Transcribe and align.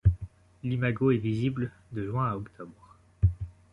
L'imago 0.63 1.11
est 1.11 1.17
visible 1.19 1.69
de 1.91 2.07
juin 2.07 2.25
à 2.31 2.35
octobre. 2.35 2.95